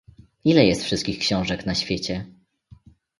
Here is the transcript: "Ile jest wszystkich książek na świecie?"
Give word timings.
"Ile 0.43 0.65
jest 0.65 0.83
wszystkich 0.83 1.19
książek 1.19 1.65
na 1.65 1.75
świecie?" 1.75 2.25